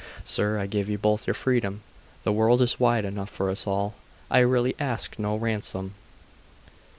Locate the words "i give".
0.57-0.89